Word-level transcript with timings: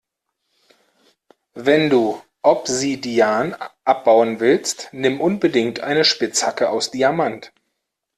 Wenn 1.53 1.91
du 1.91 2.19
Obsidian 2.41 3.55
abbauen 3.83 4.39
willst, 4.39 4.89
nimm 4.93 5.21
unbedingt 5.21 5.81
eine 5.81 6.05
Spitzhacke 6.05 6.71
aus 6.71 6.89
Diamant. 6.89 7.53